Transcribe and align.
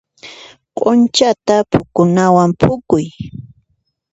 Q'unchata 0.77 1.55
phukunawan 1.69 2.49
phukuy. 2.61 3.05